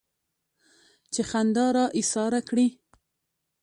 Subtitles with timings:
[1.13, 2.67] چې خندا را ايساره کړي.